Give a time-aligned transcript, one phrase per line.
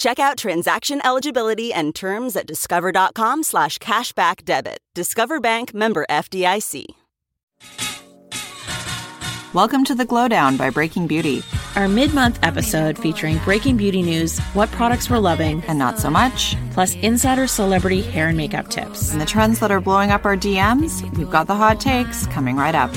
[0.00, 4.78] Check out transaction eligibility and terms at discover.com slash cashback debit.
[4.94, 6.86] Discover Bank member FDIC.
[9.52, 11.42] Welcome to the Glow Down by Breaking Beauty.
[11.76, 16.08] Our mid month episode featuring Breaking Beauty news, what products we're loving, And not so
[16.08, 16.56] much.
[16.72, 19.12] plus insider celebrity hair and makeup tips.
[19.12, 22.56] And the trends that are blowing up our DMs, we've got the hot takes coming
[22.56, 22.90] right up.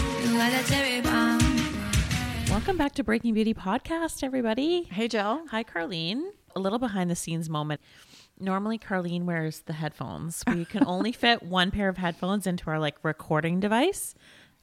[2.49, 4.83] Welcome back to Breaking Beauty Podcast, everybody.
[4.83, 5.41] Hey, Jill.
[5.51, 6.21] Hi, Carlene.
[6.55, 7.81] A little behind the scenes moment.
[8.39, 10.43] Normally, Carlene wears the headphones.
[10.47, 14.15] We can only fit one pair of headphones into our like recording device.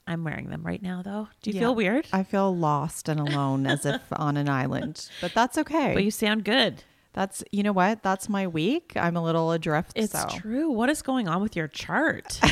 [0.06, 1.28] I'm wearing them right now, though.
[1.42, 2.06] Do you feel weird?
[2.12, 5.94] I feel lost and alone as if on an island, but that's okay.
[5.94, 6.82] but you sound good.
[7.12, 8.02] that's you know what?
[8.02, 8.92] That's my week.
[8.96, 9.92] I'm a little adrift.
[9.94, 10.26] It's so.
[10.28, 10.70] true.
[10.70, 12.40] What is going on with your chart?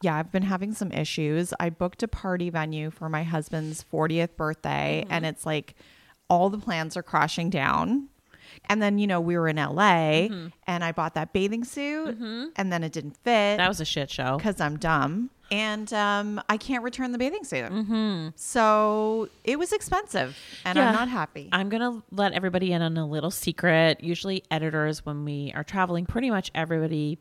[0.00, 1.54] Yeah, I've been having some issues.
[1.60, 5.12] I booked a party venue for my husband's 40th birthday, Mm-hmm.
[5.12, 5.76] and it's like
[6.28, 8.08] all the plans are crashing down.
[8.68, 10.28] And then you know we were in LA,
[10.66, 12.16] and I bought that bathing suit,
[12.56, 13.30] and then it didn't fit.
[13.32, 13.56] Mm-hmm.
[13.58, 14.36] that was a shit show.
[14.36, 17.70] because I'm dumb and um, I can't return the bathing suit.
[17.70, 18.28] Mm-hmm.
[18.36, 20.88] So it was expensive and Yeah.
[20.88, 21.50] I'm not happy.
[21.52, 24.02] I'm going to let everybody in on a little secret.
[24.02, 27.18] Usually, editors, when we are traveling, pretty much everybody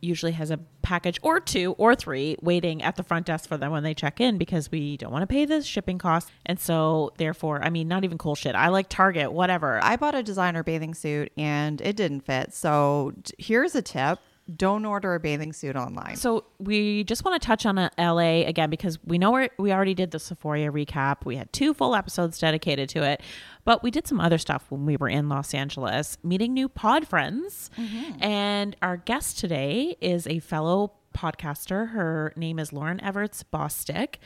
[0.00, 3.72] usually has a package or two or three waiting at the front desk for them
[3.72, 6.30] when they check in because we don't want to pay the shipping costs.
[6.44, 8.54] And so, therefore, I mean, not even cool shit.
[8.54, 9.82] I like Target, whatever.
[9.82, 12.54] I bought a designer bathing suit and it didn't fit.
[12.54, 14.18] So here's a tip
[14.54, 16.16] don't order a bathing suit online.
[16.16, 19.72] So we just want to touch on uh, LA again because we know we we
[19.72, 21.24] already did the Sephora recap.
[21.24, 23.22] We had two full episodes dedicated to it,
[23.64, 27.06] but we did some other stuff when we were in Los Angeles, meeting new pod
[27.08, 27.70] friends.
[28.20, 31.90] And our guest today is a fellow podcaster.
[31.90, 34.16] Her name is Lauryn Evarts Bosstick,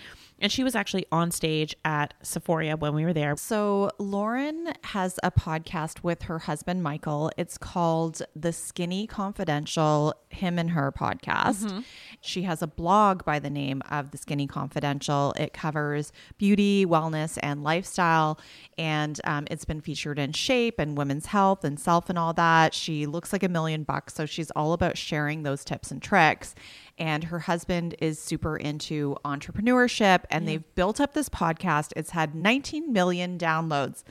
[0.41, 3.37] and she was actually on stage at Sephora when we were there.
[3.37, 7.31] So, Lauryn has a podcast with her husband, Michael.
[7.37, 11.85] It's called The Skinny Confidential Him and Her podcast.
[12.21, 15.35] She has a blog by the name of The Skinny Confidential.
[15.37, 18.39] It covers beauty, wellness, and lifestyle.
[18.77, 22.75] And um, it's been featured in Shape and Women's Health and Self and all that.
[22.75, 24.15] She looks like a million bucks.
[24.15, 26.55] So, she's all about sharing those tips and tricks
[26.99, 31.93] and her husband is super into entrepreneurship and they've built up this podcast.
[31.97, 34.05] It's had 19 million downloads.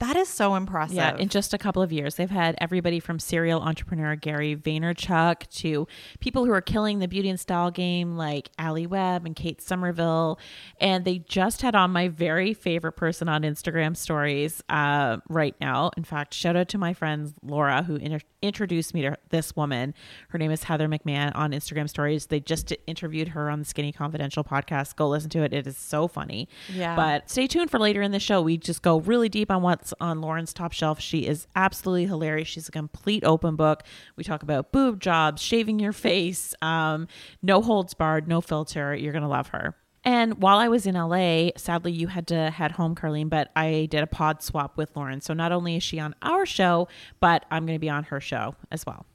[0.00, 0.96] That is so impressive.
[0.96, 5.48] Yeah, in just a couple of years, they've had everybody from serial entrepreneur Gary Vaynerchuk
[5.60, 5.86] to
[6.18, 10.38] people who are killing the beauty and style game like Alli Webb and Kate Somerville.
[10.80, 15.90] And they just had on my very favorite person on Instagram stories uh, right now.
[15.96, 19.94] In fact, shout out to my friends Laura who inter- introduced me to this woman.
[20.28, 22.26] Her name is Heather McMahan on Instagram stories.
[22.26, 24.96] They just interviewed her on the Skinny Confidential podcast.
[24.96, 25.52] Go listen to it.
[25.52, 26.48] It is so funny.
[26.72, 26.94] Yeah.
[26.94, 28.42] But stay tuned for later in the show.
[28.42, 31.00] We just go really deep on what's on Lauryn's top shelf.
[31.00, 32.48] She is absolutely hilarious.
[32.48, 33.82] She's a complete open book.
[34.16, 37.08] We talk about boob jobs, shaving your face, um,
[37.42, 38.94] no holds barred, no filter.
[38.94, 39.74] You're going to love her.
[40.04, 43.88] And while I was in LA, sadly, you had to head home, Carlene, but I
[43.90, 45.22] did a pod swap with Lauryn.
[45.22, 46.88] So not only is she on our show,
[47.20, 49.06] but I'm going to be on her show as well.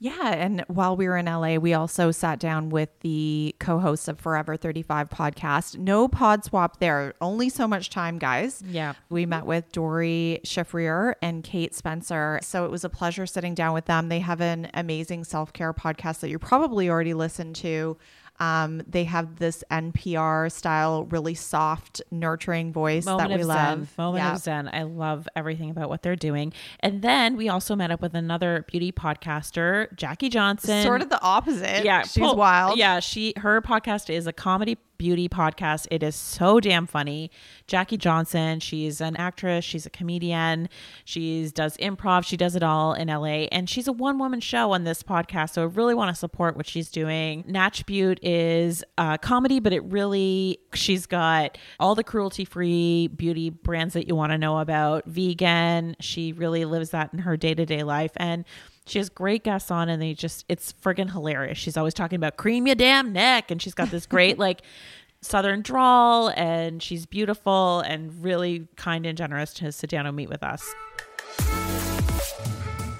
[0.00, 4.18] yeah and while we were in la we also sat down with the co-hosts of
[4.18, 8.94] forever 35 podcast no pod swap there only so much time guys Yeah.
[9.08, 13.72] we met with Doree Shafrir and kate spencer so it was a pleasure sitting down
[13.72, 17.96] with them they have an amazing self-care podcast that you probably already listened to
[18.40, 23.78] um, they have this NPR style, really soft, nurturing voice Moment that we of love.
[23.78, 23.88] Zen.
[23.96, 24.32] Moment Yeah.
[24.32, 24.70] of Zen.
[24.72, 26.52] I love everything about what they're doing.
[26.80, 30.82] And then we also met up with another beauty podcaster, Jackie Johnson.
[30.82, 31.84] Sort of the opposite.
[31.84, 32.78] yeah, she's pull- wild.
[32.78, 35.86] Yeah, she her podcast is a comedy beauty podcast.
[35.90, 37.30] It is so damn funny.
[37.66, 40.68] Jackie Johnson, she's an actress, she's a comedian,
[41.04, 44.72] she does improv, she does it all in LA, and she's a one woman show
[44.72, 45.50] on this podcast.
[45.50, 47.44] So I really want to support what she's doing.
[47.46, 53.50] Natch Beaut is a comedy, but it really, she's got all the cruelty free beauty
[53.50, 55.96] brands that you want to know about, vegan.
[56.00, 58.12] She really lives that in her day to day life.
[58.16, 58.44] And
[58.86, 61.58] she has great guests on and they just it's friggin' hilarious.
[61.58, 64.62] She's always talking about cream your damn neck and she's got this great like
[65.22, 70.28] southern drawl and she's beautiful and really kind and generous to sit down and meet
[70.28, 70.74] with us.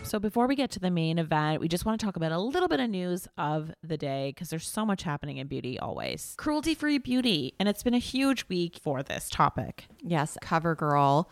[0.04, 2.38] So before we get to the main event, we just want to talk about a
[2.38, 6.34] little bit of news of the day because there's so much happening in beauty always.
[6.38, 9.86] Cruelty-free beauty, and it's been a huge week for this topic.
[10.02, 11.26] Yes, CoverGirl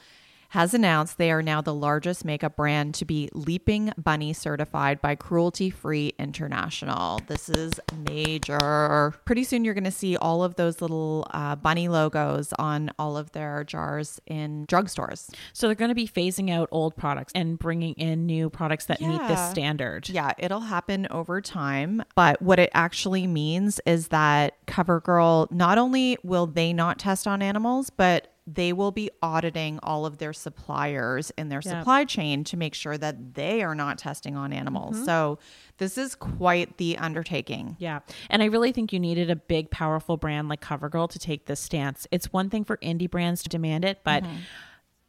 [0.53, 5.15] has announced they are now the largest makeup brand to be Leaping Bunny certified by
[5.15, 7.23] Cruelty Free International.
[7.27, 7.73] This is
[8.07, 9.15] major.
[9.25, 13.17] Pretty soon, you're going to see all of those little uh, bunny logos on all
[13.17, 15.31] of their jars in drugstores.
[15.55, 19.01] So they're going to be phasing out old products and bringing in new products that
[19.01, 20.11] meet this standard.
[20.11, 22.03] Yeah, it'll happen over time.
[22.15, 27.41] But what it actually means is that CoverGirl, not only will they not test on
[27.41, 31.79] animals, but they will be auditing all of their suppliers in their Yeah.
[31.79, 34.97] supply chain to make sure that they are not testing on animals.
[34.97, 35.05] Mm-hmm.
[35.05, 35.39] So
[35.79, 37.77] this is quite the undertaking.
[37.79, 38.01] Yeah.
[38.31, 41.61] And I really think you needed a big, powerful brand like CoverGirl to take this
[41.61, 42.09] stance.
[42.11, 44.25] It's one thing for indie brands to demand it, but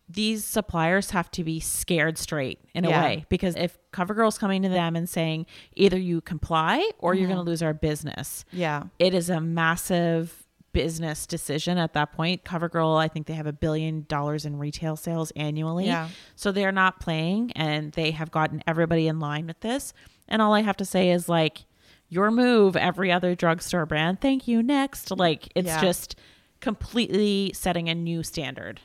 [0.10, 4.70] these suppliers have to be scared straight in a way because if CoverGirl's coming to
[4.70, 5.46] them and saying
[5.76, 8.84] either you comply or you're going to lose our business, Yeah.
[9.00, 10.43] it is a massive
[10.74, 12.44] business decision at that point.
[12.44, 15.86] CoverGirl, I think they have a billion dollars in retail sales annually.
[15.86, 16.10] Yeah.
[16.36, 19.94] So they're not playing and they have gotten everybody in line with this.
[20.28, 21.66] And all I have to say is like
[22.10, 24.20] your move, every other drugstore brand.
[24.20, 24.62] Thank you.
[24.62, 25.12] Next.
[25.12, 25.82] Like it's Yeah.
[25.82, 26.16] just
[26.60, 28.80] completely setting a new standard.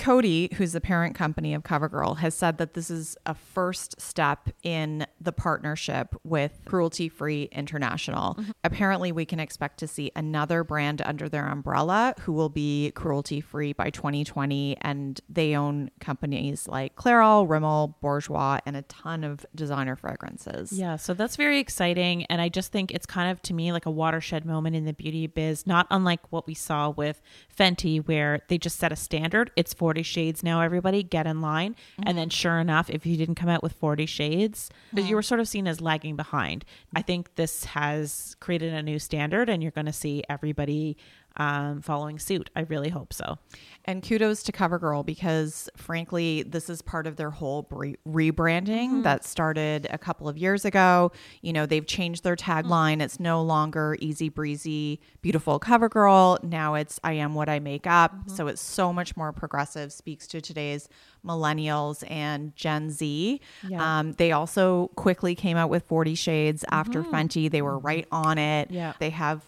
[0.00, 4.48] Coty, who's the parent company of CoverGirl, has said that this is a first step
[4.62, 8.34] in the partnership with Cruelty Free International.
[8.34, 8.50] Mm-hmm.
[8.64, 13.42] Apparently, we can expect to see another brand under their umbrella who will be cruelty
[13.42, 14.78] free by 2020.
[14.80, 20.72] And they own companies like Clairol, Rimmel, Bourjois, and a ton of designer fragrances.
[20.72, 22.24] Yeah, so that's very exciting.
[22.24, 24.94] And I just think it's kind of, to me, like a watershed moment in the
[24.94, 27.20] beauty biz, not unlike what we saw with
[27.54, 29.50] Fenty, where they just set a standard.
[29.56, 31.74] It's 40 shades now, everybody get in line.
[32.06, 35.40] And then, sure enough, if you didn't come out with 40 shades, you were sort
[35.40, 36.64] of seen as lagging behind.
[36.94, 40.96] I think this has created a new standard, and you're going to see everybody
[41.40, 42.50] um, following suit.
[42.54, 43.38] I really hope so.
[43.86, 49.02] And kudos to CoverGirl because, frankly, this is part of their whole bre- rebranding mm-hmm.
[49.02, 51.12] that started a couple of years ago.
[51.40, 52.98] You know, they've changed their tagline.
[52.98, 53.02] Mm.
[53.04, 56.44] It's no longer easy breezy, beautiful CoverGirl.
[56.44, 58.14] Now it's I am what I make up.
[58.14, 58.36] Mm-hmm.
[58.36, 60.90] So it's so much more progressive, speaks to today's
[61.26, 63.40] millennials and Gen Z.
[63.66, 63.98] Yeah.
[63.98, 67.14] Um, they also quickly came out with 40 Shades after mm-hmm.
[67.14, 67.50] Fenty.
[67.50, 68.70] They were right on it.
[68.70, 68.92] Yeah.
[68.98, 69.42] They have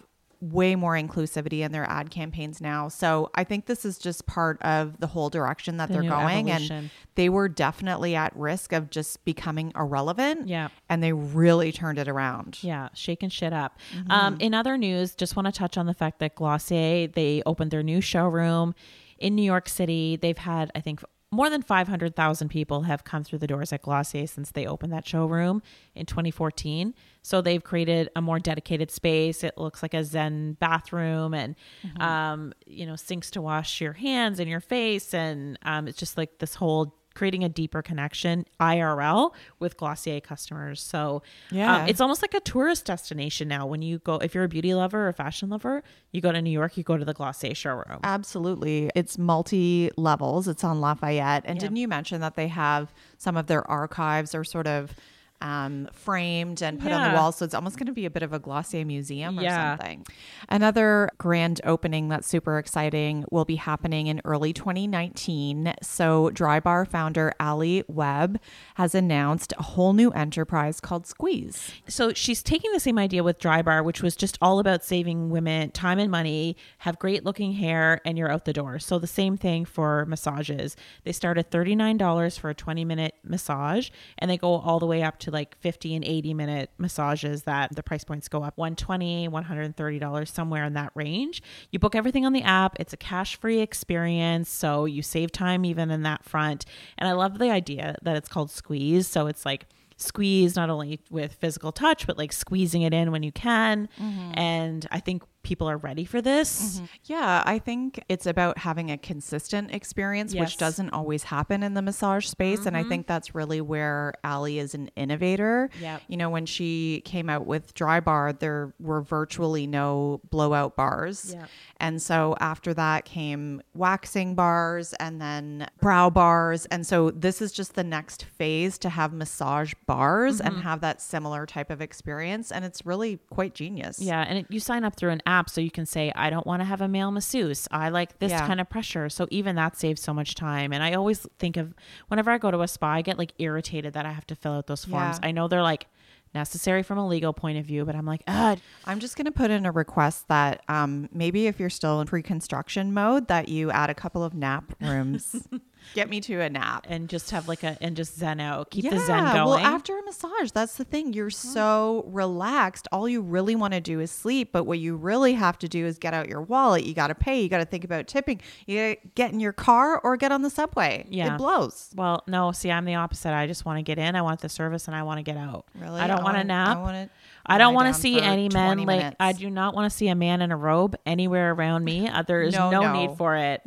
[0.51, 2.89] way more inclusivity in their ad campaigns now.
[2.89, 6.49] So I think this is just part of the whole direction that The they're going.
[6.49, 6.75] evolution.
[6.75, 10.49] And they were definitely at risk of just becoming irrelevant.
[10.49, 10.67] Yeah.
[10.89, 12.59] And they really turned it around.
[12.61, 13.79] Yeah, shaking shit up.
[14.09, 17.71] Um, in other news, just want to touch on the fact that Glossier they opened
[17.71, 18.75] their new showroom
[19.19, 20.17] in New York City.
[20.21, 21.01] They've had, I think,
[21.31, 24.67] more than five hundred thousand people have come through the doors at Glossier since they
[24.67, 25.63] opened that showroom
[25.95, 26.93] in 2014.
[27.23, 29.43] So they've created a more dedicated space.
[29.43, 31.55] It looks like a Zen bathroom, and
[31.99, 36.17] um, you know, sinks to wash your hands and your face, and um, it's just
[36.17, 40.81] like this whole creating a deeper connection IRL with Glossier customers.
[40.81, 41.21] So
[41.51, 41.83] Yeah.
[41.83, 43.67] um, it's almost like a tourist destination now.
[43.67, 46.41] When you go, if you're a beauty lover or a fashion lover, you go to
[46.41, 47.99] New York, you go to the Glossier showroom.
[48.03, 48.89] Absolutely.
[48.95, 50.47] It's multi levels.
[50.47, 51.43] It's on Lafayette.
[51.45, 54.95] And didn't you mention that they have some of their archives or sort of
[55.43, 57.31] um, framed and put on the wall?
[57.31, 59.43] So it's almost going to be a bit of a Glossier museum or
[59.77, 60.05] something.
[60.49, 65.73] Another grand opening that's super exciting will be happening in early 2019.
[65.81, 68.39] So Drybar founder Alli Webb
[68.75, 71.71] has announced a whole new enterprise called Squeeze.
[71.87, 75.71] so she's taking the same idea with Drybar, which was just all about saving women
[75.71, 78.79] time and money, have great looking hair, and you're out the door.
[78.79, 80.75] So the same thing for massages.
[81.03, 85.03] They start at $39 for a 20 minute massage, and they go all the way
[85.03, 89.27] up to like 50 and 80 minute massages that the price points go up 120
[89.27, 91.41] $130 somewhere in that range.
[91.71, 92.79] You book everything on the app.
[92.79, 94.49] It's a cash free experience.
[94.49, 96.65] So you save time even in that front.
[96.97, 99.07] And I love the idea that it's called Squeeze.
[99.07, 99.65] So it's like,
[99.97, 104.31] squeeze not only with physical touch but like squeezing it in when you can mm-hmm.
[104.33, 106.77] and i think people are ready for this.
[106.77, 106.85] Mm-hmm.
[107.05, 110.41] Yeah, I think it's about having a consistent experience, Yes.
[110.41, 112.65] which doesn't always happen in the massage space.
[112.65, 112.89] And I mm-hmm.
[112.89, 115.69] think that's really where Alli is an innovator.
[115.81, 116.01] Yep.
[116.07, 121.33] You know, when she came out with Drybar, there were virtually no blowout bars.
[121.33, 121.49] Yep.
[121.77, 126.65] And so after that came waxing bars and then brow bars.
[126.67, 130.61] And so this is just the next phase to have massage bars and mm-hmm.
[130.61, 132.51] have that similar type of experience.
[132.51, 133.99] And it's really quite genius.
[133.99, 136.45] Yeah, and it, you sign up through an app so you can say, I don't
[136.45, 137.67] want to have a male masseuse.
[137.71, 138.45] I like this Yeah.
[138.47, 139.09] kind of pressure.
[139.09, 140.71] So even that saves so much time.
[140.73, 141.73] And I always think of
[142.07, 144.53] whenever I go to a spa, I get like irritated that I have to fill
[144.53, 145.19] out those forms.
[145.21, 145.27] Yeah.
[145.29, 145.87] I know they're like
[146.33, 149.31] necessary from a legal point of view, but I'm like, ah, I'm just going to
[149.31, 153.69] put in a request that um, maybe if you're still in pre-construction mode, that you
[153.69, 155.47] add a couple of nap rooms.
[155.93, 156.85] Get me to a nap.
[156.89, 159.45] and just have like a and just zen out, keep the zen going.
[159.45, 161.13] well, after a massage, that's the thing.
[161.13, 162.87] You're so relaxed.
[162.91, 165.85] All you really want to do is sleep, but what you really have to do
[165.85, 166.83] is get out your wallet.
[166.85, 167.41] You got to pay.
[167.41, 168.41] You got to think about tipping.
[168.65, 171.05] You get in your car or get on the subway.
[171.09, 171.35] Yeah.
[171.35, 171.91] it blows.
[171.95, 173.33] well, no, see, I'm the opposite.
[173.33, 175.37] I just want to get in, I want the service, and I want to get
[175.37, 175.65] out.
[175.75, 176.77] Really, I don't want to nap.
[176.77, 177.15] I want to.
[177.45, 180.15] I don't want to see any men like I do not want to see a
[180.15, 182.07] man in a robe anywhere around me.
[182.07, 182.93] Uh, there is No, no, no.
[182.93, 183.61] need for it.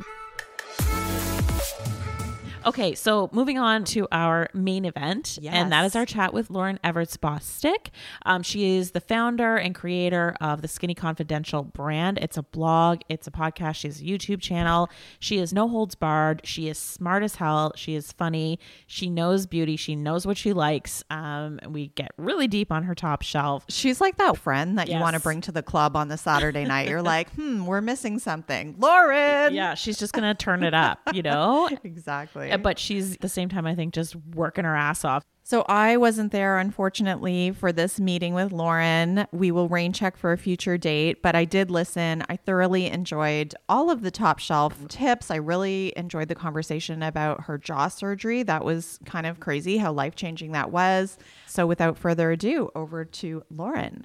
[2.67, 6.77] Okay, so moving on to our main event, and that is our chat with Lauryn
[6.81, 7.91] Evarts Bosstick.
[8.25, 12.17] Um, she is the founder and creator of the Skinny Confidential brand.
[12.21, 14.89] It's a blog, it's a podcast, she has a YouTube channel.
[15.19, 16.41] She is no holds barred.
[16.43, 17.71] She is smart as hell.
[17.77, 18.59] She is funny.
[18.85, 19.77] She knows beauty.
[19.77, 21.03] She knows what she likes.
[21.09, 23.63] Um, we get really deep on her top shelf.
[23.69, 26.65] She's like that friend that you want to bring to the club on the Saturday
[26.65, 26.89] night.
[26.89, 28.73] You're like, hmm, we're missing something.
[28.73, 29.53] Lauryn.
[29.53, 31.69] Yeah, she's just gonna turn it up, you know.
[31.83, 32.49] Exactly.
[32.57, 35.23] But she's at the same time, I think, just working her ass off.
[35.43, 39.27] So I wasn't there, unfortunately, for this meeting with Lauryn.
[39.31, 42.21] We will rain check for a future date, but I did listen.
[42.27, 45.31] I thoroughly enjoyed all of the top shelf tips.
[45.31, 48.43] I really enjoyed the conversation about her jaw surgery.
[48.43, 51.17] That was kind of crazy how life changing that was.
[51.45, 54.03] So without further ado, over to Lauryn.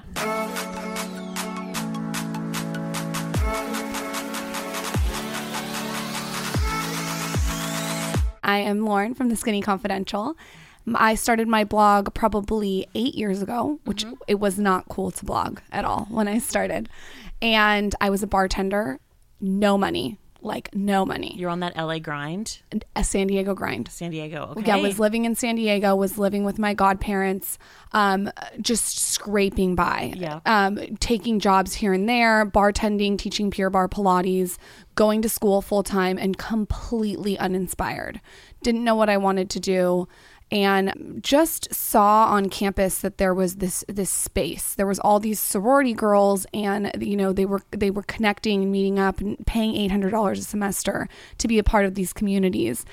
[8.42, 10.36] I am Lauryn from the Skinny Confidential.
[10.94, 14.14] I started my blog probably eight years ago, which mm-hmm.
[14.26, 16.88] it was not cool to blog at all when I started.
[17.40, 18.98] And I was a bartender,
[19.40, 22.60] no money, like no money, You're on that LA grind,
[22.96, 23.88] a San Diego grind.
[23.90, 24.54] San Diego.
[24.56, 24.66] Okay.
[24.66, 27.58] Yeah, I was living in San Diego, was living with my godparents,
[27.92, 28.30] um,
[28.60, 30.12] just scraping by.
[30.16, 30.40] Yeah.
[30.44, 34.58] Um, taking jobs here and there, bartending, teaching Pure Barre Pilates,
[34.94, 38.20] going to school full time, and completely uninspired.
[38.62, 40.08] Didn't know what I wanted to do.
[40.52, 44.74] And just saw on campus that there was this this space.
[44.74, 48.70] There was all these sorority girls, and you know they were they were connecting and
[48.70, 52.12] meeting up and paying eight hundred dollars a semester to be a part of these
[52.12, 52.84] communities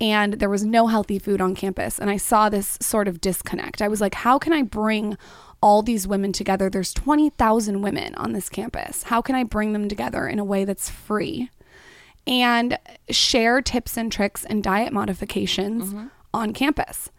[0.00, 1.98] and there was no healthy food on campus.
[1.98, 3.82] And I saw this sort of disconnect.
[3.82, 5.16] I was like, how can I bring
[5.60, 6.70] all these women together?
[6.70, 9.04] There's 20,000 women on this campus.
[9.04, 11.50] How can I bring them together in a way that's free
[12.26, 12.78] and
[13.10, 16.06] share tips and tricks and diet modifications mm-hmm.
[16.32, 17.10] On campus?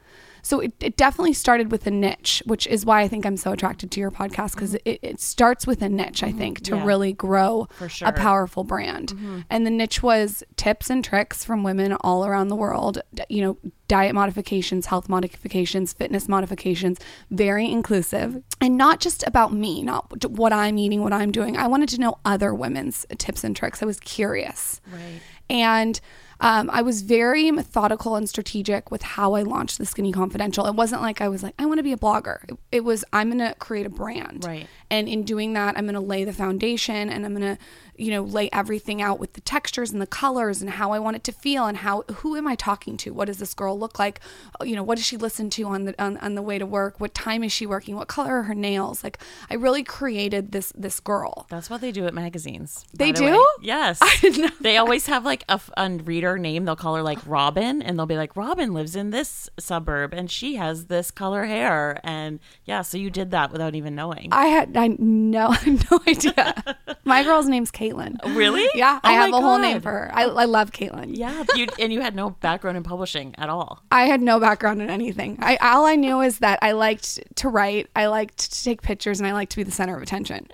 [0.41, 3.51] So it, it definitely started with a niche, which is why I think I'm so
[3.51, 4.89] attracted to your podcast because mm-hmm.
[4.89, 6.37] it, it starts with a niche, I mm-hmm.
[6.37, 6.85] think, to Yeah.
[6.85, 8.07] really grow sure.
[8.07, 9.09] a powerful brand.
[9.09, 9.39] Mm-hmm.
[9.49, 13.57] And the niche was tips and tricks from women all around the world, you know,
[13.87, 16.99] diet modifications, health modifications, fitness modifications,
[17.31, 18.41] very inclusive.
[18.61, 21.57] And not just about me, not what I'm eating, what I'm doing.
[21.57, 23.81] I wanted to know other women's tips and tricks.
[23.81, 24.79] I was curious.
[24.91, 25.21] Right.
[25.49, 25.99] And
[26.41, 30.65] um, I was very methodical and strategic with how I launched the Skinny Confidential.
[30.65, 32.43] It wasn't like I was like, I want to be a blogger.
[32.49, 34.45] It, it was, I'm going to create a brand.
[34.45, 34.67] Right.
[34.89, 37.61] And in doing that, I'm going to lay the foundation and I'm going to,
[37.99, 41.17] you know, lay everything out with the textures and the colors and how I want
[41.17, 43.11] it to feel and how, who am I talking to?
[43.11, 44.19] What does this girl look like?
[44.59, 46.65] Uh, you know, what does she listen to on the, on, on the way to
[46.65, 46.99] work?
[46.99, 47.95] What time is she working?
[47.95, 49.03] What color are her nails?
[49.03, 51.47] Like I really created this, this girl.
[51.49, 52.85] That's what they do at magazines.
[52.93, 53.31] They the way.
[53.31, 53.47] do?
[53.61, 53.99] Yes.
[54.31, 55.59] didn't know they always have like a
[56.03, 56.65] reader name.
[56.65, 60.29] They'll call her like Robin, and they'll be like, Robin lives in this suburb, and
[60.29, 62.81] she has this color hair, and yeah.
[62.81, 64.29] So you did that without even knowing.
[64.31, 66.63] I had I no no idea.
[67.05, 68.35] My girl's name's Caitlin.
[68.35, 68.67] Really?
[68.75, 70.11] Yeah, Oh I have a whole name for her.
[70.13, 71.17] I, I love Caitlin.
[71.17, 71.43] yeah.
[71.55, 73.81] You and you had no background in publishing at all.
[73.91, 75.37] I had no background in anything.
[75.41, 79.19] I all I knew is that I liked to write, I liked to take pictures,
[79.19, 80.47] and I liked to be the center of attention.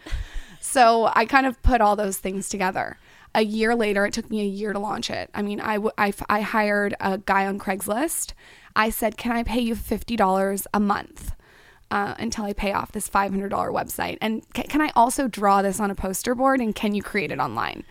[0.60, 2.98] So I kind of put all those things together.
[3.36, 5.30] A year later, it took me a year to launch it.
[5.34, 8.32] I mean, I, w- I, f- I hired a guy on Craigslist.
[8.78, 11.34] I said, Can I pay you $50 a month?
[11.96, 14.18] Uh, until I pay off this $500 website.
[14.20, 17.32] And ca- can I also draw this on a poster board and can you create
[17.32, 17.86] it online?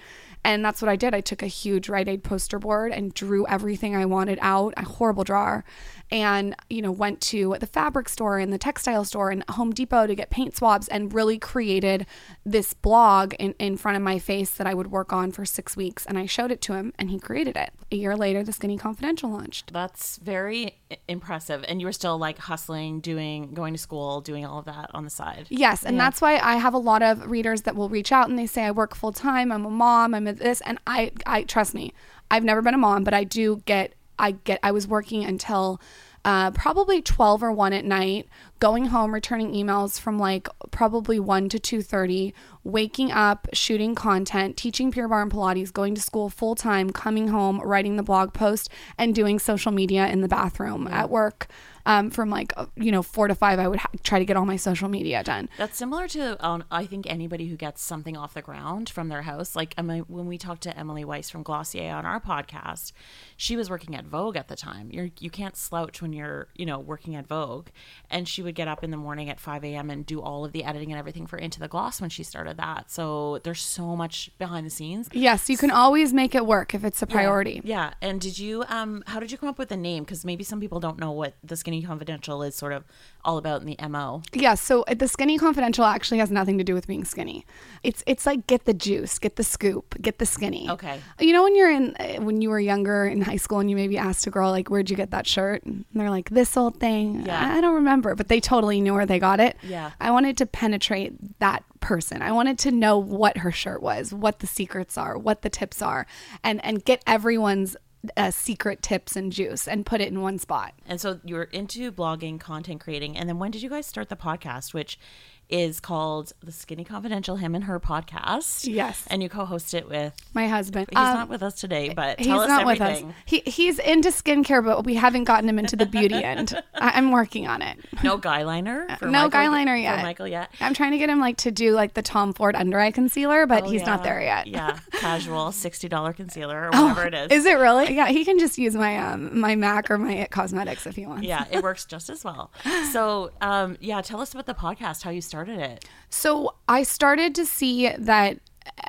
[0.45, 1.15] And that's what I did.
[1.15, 4.85] I took a huge Rite Aid poster board and drew everything I wanted out, a
[4.85, 5.65] horrible drawer,
[6.11, 10.07] and, you know, went to the fabric store and the textile store and Home Depot
[10.07, 12.07] to get paint swabs and really created
[12.45, 15.77] this blog in, in front of my face that I would work on for six
[15.77, 16.07] weeks.
[16.07, 17.71] And I showed it to him and he created it.
[17.91, 19.73] A year later, the Skinny Confidential launched.
[19.73, 21.65] That's very impressive.
[21.67, 25.05] And you were still like hustling, doing, going to school, doing all of that on
[25.05, 25.47] the side.
[25.49, 28.39] Yes, and that's why I have a lot of readers that will reach out and
[28.39, 31.43] they say I work full time, I'm a mom, I'm a this, and I I
[31.45, 31.93] trust me,
[32.31, 35.81] I've never been a mom, but I do get I get I was working until
[36.25, 38.27] uh, probably 12 or 1 at night
[38.59, 44.91] going home returning emails from like probably 1 to 2.30 waking up shooting content teaching
[44.91, 48.71] Pure Barre and pilates going to school full time coming home writing the blog post
[48.97, 51.47] and doing social media in the bathroom at work
[51.87, 54.37] um, from like uh, you know four to five i would ha- try to get
[54.37, 58.17] all my social media done That's similar to um, I think anybody who gets something
[58.17, 59.55] off the ground from their house.
[59.57, 62.93] Like Emily, when we talked to Emily Weiss from Glossier on our podcast,
[63.37, 64.91] she was working at Vogue at the time.
[64.91, 67.69] You're you can't slouch when you're you know working at Vogue,
[68.11, 69.91] and she would get up in the morning at five a.m.
[69.91, 72.57] and do all of the editing and everything for Into the Gloss when she started
[72.59, 72.91] that.
[72.91, 75.09] So there's so much behind the scenes.
[75.13, 77.93] yes you can always make it work if it's a priority Yeah.
[78.01, 80.05] And did you um how did you come up with the name?
[80.05, 82.85] Because maybe some people don't know what the Skinny Confidential is sort of
[83.25, 84.23] all about in the MO.
[84.33, 87.47] Yeah, so uh, the skinny confidential actually has nothing to do with being skinny.
[87.83, 90.69] It's it's like get the juice, get the scoop, get the skinny.
[90.69, 91.01] Okay.
[91.21, 93.77] You know when you're in uh, when you were younger in high school and you
[93.77, 96.79] maybe asked a girl like where'd you get that shirt and they're like this old
[96.79, 97.25] thing.
[97.27, 97.57] Yeah.
[97.57, 99.57] I don't remember, but they totally knew where they got it.
[99.63, 99.93] Yeah.
[100.01, 102.23] I wanted to penetrate that person.
[102.23, 105.83] I wanted to know what her shirt was, what the secrets are, what the tips
[105.83, 106.07] are,
[106.43, 107.77] and and get everyone's
[108.17, 110.75] uh, secret tips and juice and put it in one spot.
[110.87, 114.09] And so you were into blogging, content creating, and then when did you guys start
[114.09, 114.99] the podcast, which
[115.49, 118.67] is called the Skinny Confidential Him and Her podcast?
[118.73, 119.07] Yes.
[119.11, 120.15] And you co-host it with.
[120.33, 120.87] My husband.
[120.91, 123.07] He's Um, not with us today, but He's tell us not everything.
[123.09, 123.23] with us.
[123.27, 126.55] He he's into skincare, but we haven't gotten him into the beauty end.
[126.75, 127.79] I, I'm working on it.
[128.03, 128.87] No guy liner.
[129.03, 130.03] No Michael- guy liner for yet.
[130.03, 130.51] Michael yet.
[130.61, 133.47] I'm trying to get him like to do like the Tom Ford under eye concealer,
[133.47, 134.47] but Oh, he's not there yet.
[134.47, 137.31] Yeah, casual sixty dollar concealer or whatever it is.
[137.33, 137.95] Is it really?
[137.95, 141.07] Yeah, he can just use my um my Mac or my It Cosmetics if he
[141.07, 141.25] wants.
[141.27, 142.51] yeah, it works just as well.
[142.95, 145.85] So, um, yeah, tell us about the podcast, how you started it.
[146.11, 148.39] So I started to see that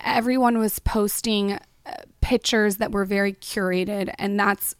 [0.03, 1.60] everyone was posting uh,
[2.21, 4.75] pictures that were very curated, and that's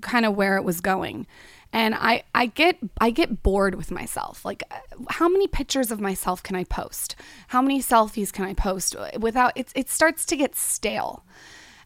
[0.00, 1.26] kind of where it was going.
[1.72, 4.44] And I, I get I get bored with myself.
[4.44, 4.76] Like, uh,
[5.10, 7.14] how many pictures of myself can I post?
[7.48, 9.70] How many selfies can I post without it?
[9.74, 11.24] It starts to get stale.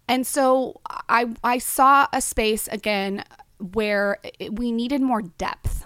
[0.06, 3.24] And so I I saw a space again
[3.58, 5.84] where it, we needed more depth.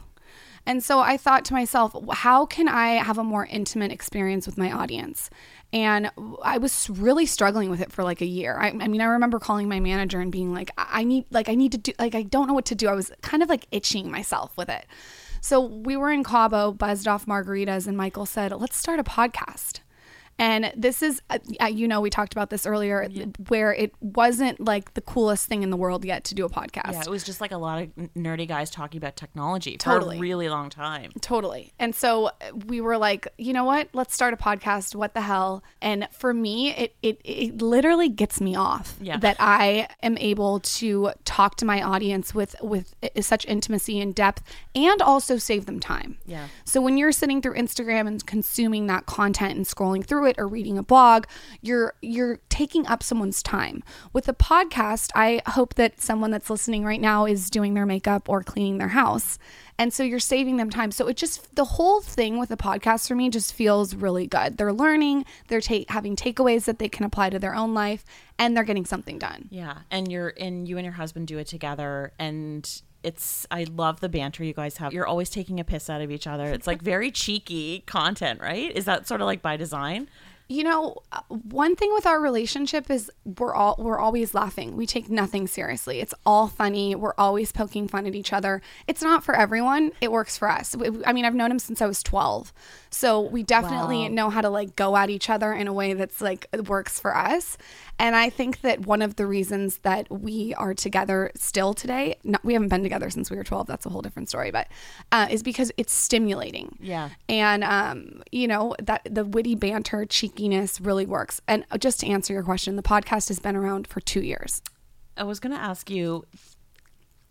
[0.67, 4.59] And so I thought to myself, how can I have a more intimate experience with
[4.59, 5.31] my audience?
[5.73, 6.11] And
[6.43, 8.57] I was really struggling with it for like a year.
[8.59, 11.55] I, I mean, I remember calling my manager and being like, I need, like, I
[11.55, 12.89] need to do, like, I don't know what to do.
[12.89, 14.87] I was kind of like itching myself with it.
[15.41, 19.81] So we were in Cabo, buzzed off margaritas, and Michael said, let's start a podcast.
[20.39, 23.09] And this is, uh, you know, we talked about this earlier,
[23.49, 26.93] where it wasn't like the coolest thing in the world yet to do a podcast.
[26.93, 30.17] Yeah, it was just like a lot of nerdy guys talking about technology Totally.
[30.17, 31.13] for a really long time.
[31.23, 31.73] Totally.
[31.79, 32.31] And so uh,
[32.67, 33.89] we were like, you know what?
[33.95, 34.95] Let's start a podcast.
[34.95, 35.63] What the hell?
[35.81, 39.17] And for me, it it, it literally gets me off Yeah.
[39.19, 44.43] that I am able to talk to my audience with with such intimacy and depth
[44.75, 46.19] and also save them time.
[46.27, 46.49] Yeah.
[46.65, 50.47] So when you're sitting through Instagram and consuming that content and scrolling through it or
[50.47, 51.25] reading a blog,
[51.63, 53.83] you're you're taking up someone's time.
[54.13, 58.29] With a podcast, I hope that someone that's listening right now is doing their makeup
[58.29, 59.39] or cleaning their house.
[59.79, 60.91] And so you're saving them time.
[60.91, 64.57] So it just the whole thing with a podcast for me just feels really good.
[64.57, 68.05] They're learning, they're ta- having takeaways that they can apply to their own life
[68.39, 69.49] and they're getting something done.
[69.51, 74.01] Yeah, and you're and you and your husband do it together, and it's I love
[74.01, 74.93] the banter you guys have.
[74.93, 76.47] You're always taking a piss out of each other.
[76.47, 78.75] It's like very cheeky content, right?
[78.75, 80.09] Is that sort of like by design?
[80.49, 84.77] You know, uh, one thing with our relationship is we're all we're always laughing.
[84.77, 86.01] We take nothing seriously.
[86.01, 86.97] It's all funny.
[86.97, 88.61] We're always poking fun at each other.
[88.89, 89.93] It's not for everyone.
[90.01, 90.77] It works for us.
[91.05, 92.53] I mean, I've known him since I was 12.
[92.91, 96.21] So we definitely know how to like go at each other in a way that's
[96.21, 97.57] like it works for us.
[97.99, 102.45] And I think that one of the reasons that we are together still today, not,
[102.45, 103.67] we haven't been together since we were 12.
[103.67, 104.69] That's a whole different story, but
[105.13, 106.77] uh, is because it's stimulating.
[106.81, 107.11] Yeah.
[107.29, 111.41] And um, you know that the witty banter, cheekiness really works.
[111.49, 114.63] And just to answer your question, the podcast has been around for two years.
[115.17, 116.27] I was going to ask you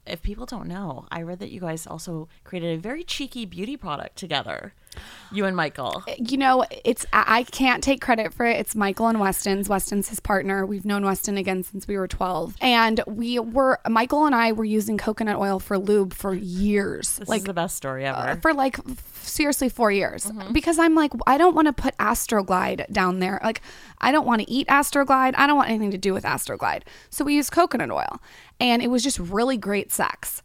[0.06, 3.76] if people don't know, I read that you guys also created a very cheeky beauty
[3.78, 4.74] product together.
[5.32, 6.04] You and Michael.
[6.18, 8.58] you know, it's I can't take credit for it.
[8.58, 9.68] It's Michael and Weston's.
[9.68, 10.66] Weston's his partner.
[10.66, 12.56] We've known Weston again since we were 12.
[12.62, 17.18] And we were Michael and I were using coconut oil for lube for years.
[17.18, 18.18] This like is the best story ever.
[18.18, 20.26] Uh, for like f- seriously 4 years.
[20.26, 20.54] Mm-hmm.
[20.54, 23.40] Because I'm like I don't want to put Astroglide down there.
[23.44, 23.62] Like
[24.00, 25.34] I don't want to eat Astroglide.
[25.36, 26.84] I don't want anything to do with Astroglide.
[27.10, 28.22] So we used coconut oil.
[28.60, 30.42] And it was just really great sex.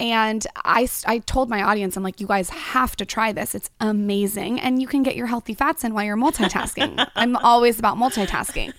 [0.00, 3.54] And I, I told my audience, I'm like, you guys have to try this.
[3.54, 4.60] It's amazing.
[4.60, 7.08] And you can get your healthy fats in while you're multitasking.
[7.14, 8.72] I'm always about multitasking.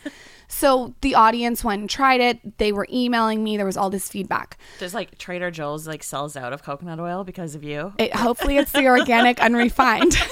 [0.47, 2.58] So the audience went and tried it.
[2.58, 3.58] They were emailing me.
[3.58, 4.58] There was all this feedback.
[4.80, 7.93] Does like Trader Joe's like sells out of coconut oil because of you?
[7.97, 10.15] It, hopefully, it's the organic, unrefined.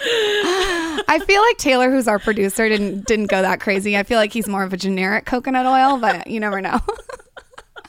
[0.00, 3.96] I feel like Taylor, who's our producer, didn't didn't go that crazy.
[3.96, 6.80] I feel like he's more of a generic coconut oil, but you never know.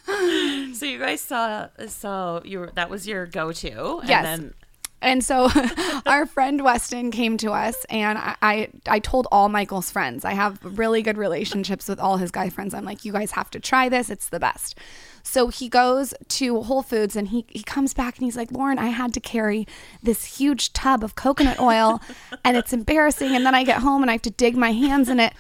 [0.76, 4.02] So you guys saw so you were that was your go to.
[4.06, 4.26] Yes.
[4.26, 4.54] And then
[5.02, 5.50] And so
[6.06, 10.24] our friend Weston came to us and I, I I told all Michael's friends.
[10.26, 12.74] I have really good relationships with all his guy friends.
[12.74, 14.10] I'm like, you guys have to try this.
[14.10, 14.78] It's the best.
[15.24, 18.78] So he goes to Whole Foods and he, he comes back and he's like, Lauryn,
[18.78, 19.68] I had to carry
[20.02, 22.02] this huge tub of coconut oil
[22.44, 23.36] and it's embarrassing.
[23.36, 25.34] And then I get home and I have to dig my hands in it.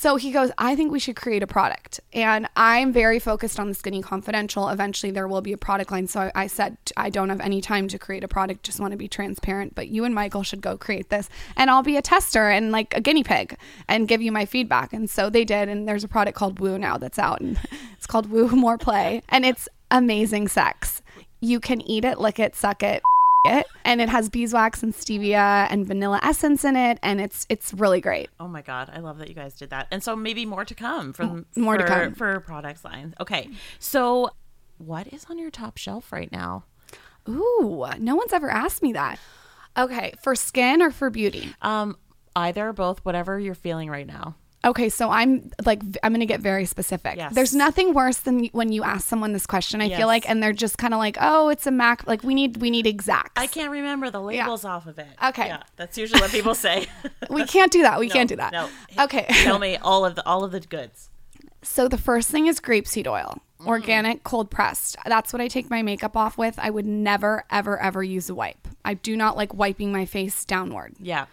[0.00, 1.98] So he goes, I think we should create a product.
[2.12, 4.68] And I'm very focused on the Skinny Confidential.
[4.68, 6.06] Eventually, there will be a product line.
[6.06, 8.92] So I, I said, I don't have any time to create a product, just want
[8.92, 9.74] to be transparent.
[9.74, 11.28] But you and Michael should go create this.
[11.56, 13.56] And I'll be a tester and like a guinea pig
[13.88, 14.92] and give you my feedback.
[14.92, 15.68] And so they did.
[15.68, 17.40] And there's a product called Woo now that's out.
[17.40, 17.58] And
[17.96, 19.22] it's called Woo More Play.
[19.28, 21.02] And it's amazing sex.
[21.40, 23.02] You can eat it, lick it, suck it.
[23.44, 27.72] It and it has beeswax and stevia and vanilla essence in it, and it's it's
[27.72, 28.30] really great.
[28.40, 29.86] Oh my god, I love that you guys did that.
[29.90, 32.14] And so maybe more to come from More to come.
[32.14, 33.14] for products lines.
[33.20, 33.48] Okay.
[33.78, 34.30] So
[34.78, 36.64] what is on your top shelf right now?
[37.28, 39.18] Ooh, no one's ever asked me that.
[39.76, 41.54] Okay, for skin or for beauty?
[41.62, 41.96] Um
[42.34, 44.34] either or both whatever you're feeling right now.
[44.64, 47.16] Okay, so I'm like I'm going to get very specific.
[47.16, 47.32] Yes.
[47.34, 49.80] There's nothing worse than when you ask someone this question.
[49.80, 49.98] I Yes.
[49.98, 52.56] feel like and they're just kind of like, "Oh, it's a Mac like we need
[52.56, 53.38] we need exact.
[53.38, 55.06] I can't remember the labels off of it.
[55.24, 55.46] Okay.
[55.46, 56.86] Yeah, that's usually what people say.
[57.30, 58.00] we can't do that.
[58.00, 58.52] We No, can't do that.
[58.52, 58.68] No.
[58.98, 59.26] Okay.
[59.44, 61.08] Tell me all of the all of the goods.
[61.62, 63.66] So the first thing is grapeseed oil, Mm.
[63.66, 64.96] organic, cold pressed.
[65.04, 66.56] That's what I take my makeup off with.
[66.60, 68.68] I would never, ever, ever use a wipe.
[68.84, 70.94] I do not like wiping my face downward.
[71.00, 71.26] Yeah.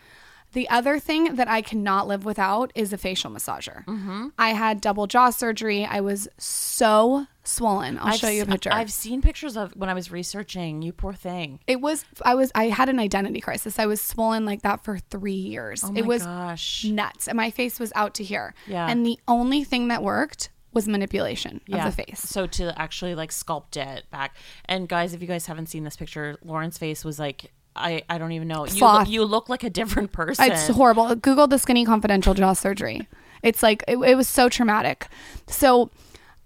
[0.55, 3.85] The other thing that I cannot live without is a facial massager.
[3.85, 4.29] Mm-hmm.
[4.39, 5.85] I had double jaw surgery.
[5.85, 7.99] I was so swollen.
[7.99, 8.71] I'll I've show you a picture.
[8.71, 10.81] I've seen pictures of when I was researching.
[10.81, 11.59] You poor thing.
[11.67, 13.77] it was I was I had an identity crisis.
[13.79, 15.83] I was swollen like that for 3 years.
[15.83, 16.85] Oh it was gosh.
[16.85, 17.27] nuts.
[17.27, 18.53] And my face was out to here.
[18.65, 18.87] Yeah.
[18.89, 21.85] And the only thing that worked was manipulation Yeah.
[21.87, 22.21] of the face.
[22.21, 24.35] So to actually like sculpt it back.
[24.65, 28.17] And guys, if you guys haven't seen this picture, Lauryn's face was like I, I
[28.17, 28.65] don't even know.
[28.65, 29.09] You Sloth.
[29.09, 30.51] you look like a different person.
[30.51, 31.13] It's horrible.
[31.15, 33.07] Google the skinny confidential jaw surgery.
[33.43, 35.07] It's like it, it was so traumatic.
[35.47, 35.91] So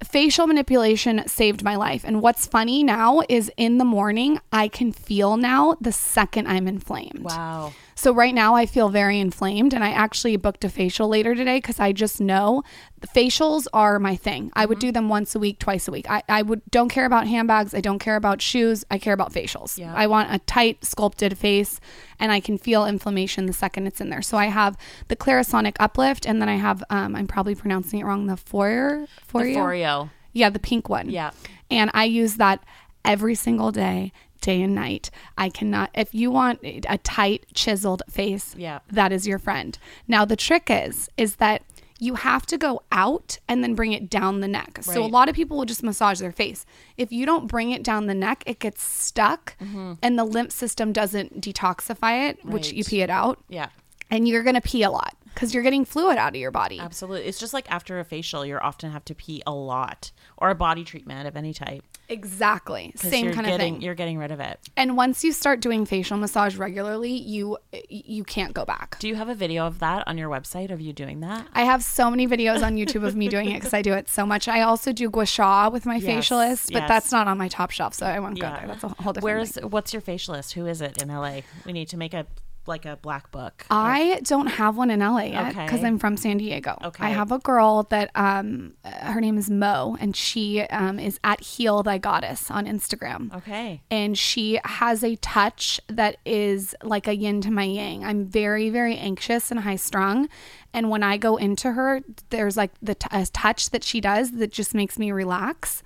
[0.04, 2.04] facial manipulation saved my life.
[2.04, 6.68] And what's funny now is in the morning I can feel now the second I'm
[6.68, 7.20] inflamed.
[7.24, 7.74] Wow.
[8.00, 11.60] So right now I feel very inflamed and I actually booked a facial later today
[11.60, 12.64] cuz I just know
[13.02, 14.52] the facials are my thing.
[14.54, 14.70] I Mm-hmm.
[14.70, 16.10] would do them once a week, twice a week.
[16.10, 19.34] I, I would don't care about handbags, I don't care about shoes, I care about
[19.34, 19.78] facials.
[19.78, 19.94] Yeah.
[19.94, 21.82] I want a tight sculpted face
[22.22, 24.22] and I can feel inflammation the second it's in there.
[24.22, 24.78] So I have
[25.10, 29.08] the Clarisonic uplift and then I have um, I'm probably pronouncing it wrong the Foyer
[29.08, 29.56] The Forio.
[29.58, 30.10] Foreo.
[30.32, 31.10] Yeah, the pink one.
[31.10, 31.32] Yeah.
[31.70, 32.64] And I use that
[33.04, 35.10] every single day, day and night.
[35.38, 38.80] I cannot, if you want a tight, chiseled face, Yeah.
[38.92, 39.78] that is your friend.
[40.08, 41.62] Now, the trick is, is that
[42.02, 44.80] you have to go out and then bring it down the neck.
[44.84, 46.66] So a lot of people will just massage their face.
[46.96, 50.94] If you don't bring it down the neck, it gets stuck and the lymph system
[50.94, 52.78] doesn't detoxify it, which Mm-hmm.
[52.78, 53.44] You pee it out.
[53.50, 53.68] Yeah.
[54.10, 56.80] And you're going to pee a lot because you're getting fluid out of your body.
[56.80, 57.28] Absolutely.
[57.28, 60.56] It's just like after a facial, you often have to pee a lot or a
[60.56, 61.84] body treatment of any type.
[62.10, 62.92] Exactly.
[62.96, 63.82] Same kind getting, of thing.
[63.82, 64.60] You're getting rid of it.
[64.76, 68.98] And once you start doing facial massage regularly, you you can't go back.
[69.00, 71.48] Do you have a video of that on your website of you doing that?
[71.54, 74.10] I have so many videos on YouTube of me doing it because I do it
[74.10, 74.48] so much.
[74.48, 76.88] I also do gua sha with my Yes, facialist, but yes.
[76.88, 78.66] that's not on my top shelf, so I won't go there.
[78.68, 79.70] That's a whole different Where's thing.
[79.70, 80.54] what's your facialist?
[80.54, 81.42] Who is it in LA?
[81.66, 82.26] We need to make a
[82.70, 83.66] like a black book.
[83.70, 85.88] I don't have one in LA yet because Okay.
[85.88, 86.78] I'm from San Diego.
[86.84, 87.04] Okay.
[87.06, 91.42] I have a girl that um her name is Mo and she um is at
[91.42, 93.36] Heal Thy Goddess on Instagram.
[93.36, 93.82] Okay.
[93.92, 98.06] and she has a touch that is like a yin to my yang.
[98.06, 100.30] I'm very, very anxious and high strung.
[100.74, 104.32] And when I go into her, there's like the t- a touch that she does
[104.34, 105.82] that just makes me relax.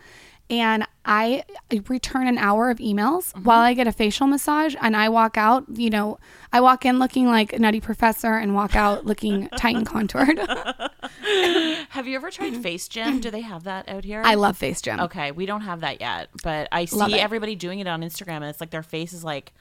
[0.50, 1.44] And I
[1.88, 3.44] return an hour of emails Mm-hmm.
[3.44, 6.18] while I get a facial massage and I walk out, you know,
[6.52, 10.40] I walk in looking like a Nutty Professor and walk out looking tight and contoured.
[11.90, 13.20] Have you ever tried Face Gym?
[13.20, 14.22] Do they have that out here?
[14.26, 15.00] I love Face Gym.
[15.00, 18.46] Okay, we don't have that yet, but I see everybody doing it on Instagram, and
[18.46, 19.54] it's like their face is like,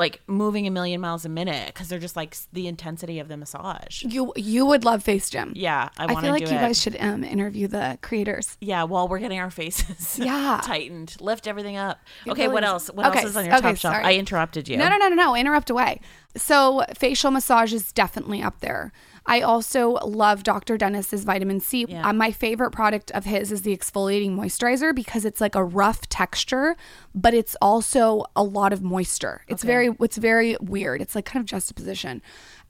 [0.00, 3.36] like moving a million miles a minute because they're just like the intensity of the
[3.36, 4.02] massage.
[4.02, 5.52] You you would love Face Gym.
[5.54, 6.60] Yeah, I I feel like you it.
[6.60, 8.56] guys should um, interview the creators.
[8.60, 10.60] yeah, while we're getting our faces Yeah.
[10.64, 11.98] tightened, lift everything up.
[12.26, 12.88] It Okay, really what else?
[12.88, 13.94] What Okay, else is on your okay, top shelf?
[13.94, 14.76] I interrupted you.
[14.76, 15.36] No, no, no, no, no.
[15.36, 16.00] Interrupt away.
[16.36, 18.92] So facial massage is definitely up there.
[19.26, 20.76] I also love Dr.
[20.76, 21.86] Dennis's vitamin C.
[21.88, 22.08] Yeah.
[22.08, 26.08] Uh, my favorite product of his is the exfoliating moisturizer because it's like a rough
[26.08, 26.76] texture,
[27.14, 29.42] but it's also a lot of moisture.
[29.48, 31.00] It's very, it's very weird.
[31.00, 32.22] It's like kind of juxtaposition.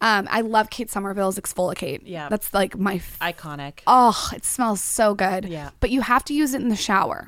[0.03, 2.01] Um, I love Kate Somerville's exfoliate.
[2.05, 2.29] Yeah.
[2.31, 3.81] that's like my Iconic.
[3.87, 5.45] Oh, it smells so good.
[5.45, 5.67] Yeah.
[5.67, 5.77] Mm-hmm.
[5.81, 7.27] But you have to use it in the shower.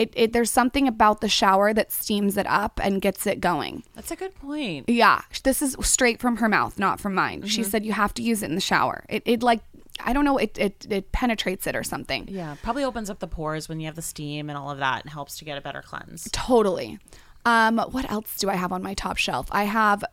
[0.00, 3.84] It, it there's something about the shower that steams it up and gets it going.
[3.94, 4.88] That's a good point.
[4.88, 7.44] Yeah, this is straight from her mouth, not from mine.
[7.46, 7.70] She Mm-hmm.
[7.70, 9.04] said you have to use it in the shower.
[9.08, 9.60] It it like
[10.02, 12.26] I don't know, it it, it penetrates it or something.
[12.28, 15.02] Yeah, probably opens up the pores when you have the steam and all of that,
[15.02, 16.28] and helps to get a better cleanse.
[16.32, 16.98] Totally.
[17.46, 19.46] Um, what else do I have on my top shelf?
[19.50, 20.04] I have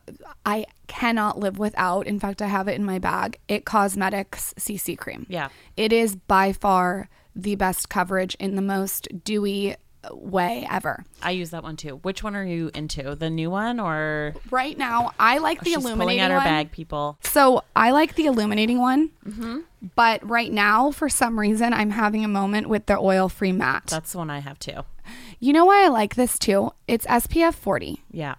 [0.46, 2.06] I cannot live without.
[2.06, 3.38] In fact, I have it in my bag.
[3.48, 5.26] It Cosmetics CC cream.
[5.28, 5.48] Yeah.
[5.76, 9.76] It is by far the best coverage in the most dewy
[10.12, 11.04] way ever.
[11.22, 11.96] I use that one too.
[12.02, 13.14] Which one are you into?
[13.14, 16.44] The new one or Right now, I like the Oh, pulling illuminating out her one.
[16.46, 17.18] bag, people?
[17.22, 19.58] So I like the illuminating one, Mm-hmm.
[19.96, 23.86] but right now, for some reason, I'm having a moment with the oil-free matte.
[23.86, 24.82] That's the one I have too.
[25.40, 26.70] you know why I like this too?
[26.86, 28.02] It's SPF 40.
[28.10, 28.36] Yeah.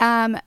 [0.00, 0.38] Um,